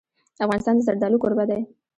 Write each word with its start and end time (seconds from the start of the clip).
افغانستان 0.45 0.75
د 0.77 0.81
زردالو 0.87 1.21
کوربه 1.23 1.45
دی. 1.49 1.61